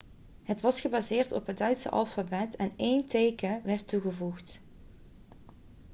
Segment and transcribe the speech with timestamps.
[0.43, 4.61] het was gebaseerd op het duitse alfabet en één teken 'õ/õ' werd toegevoegd